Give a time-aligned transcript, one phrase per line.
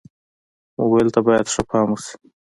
[0.79, 2.15] موبایل ته باید ښه پام وشي.